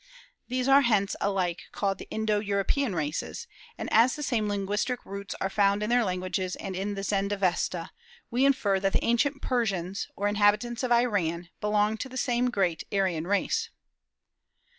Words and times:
These 0.47 0.67
are 0.67 0.81
hence 0.81 1.15
alike 1.21 1.65
called 1.71 1.99
the 1.99 2.09
Indo 2.09 2.39
European 2.39 2.95
races; 2.95 3.45
and 3.77 3.87
as 3.93 4.15
the 4.15 4.23
same 4.23 4.49
linguistic 4.49 5.05
roots 5.05 5.35
are 5.39 5.47
found 5.47 5.83
in 5.83 5.91
their 5.91 6.03
languages 6.03 6.55
and 6.55 6.75
in 6.75 6.95
the 6.95 7.03
Zend 7.03 7.31
Avesta, 7.31 7.91
we 8.31 8.43
infer 8.43 8.79
that 8.79 8.93
the 8.93 9.05
ancient 9.05 9.43
Persians, 9.43 10.07
or 10.15 10.27
inhabitants 10.27 10.81
of 10.81 10.91
Iran, 10.91 11.49
belonged 11.59 11.99
to 11.99 12.09
the 12.09 12.17
same 12.17 12.49
great 12.49 12.83
Aryan 12.91 13.27
race. 13.27 13.69